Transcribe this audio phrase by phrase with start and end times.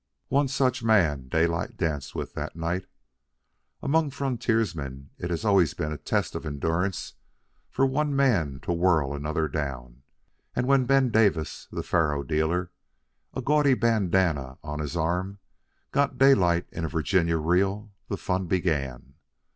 [0.29, 2.87] One such man Daylight danced with that night.
[3.83, 7.13] Among frontiersmen it has always been a test of endurance
[7.69, 10.01] for one man to whirl another down;
[10.55, 12.71] and when Ben Davis, the faro dealer,
[13.35, 15.37] a gaudy bandanna on his arm,
[15.91, 19.13] got Daylight in a Virginia reel, the fun began.